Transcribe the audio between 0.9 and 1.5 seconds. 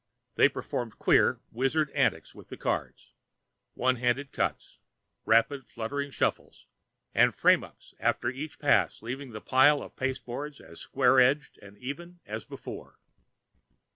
queer,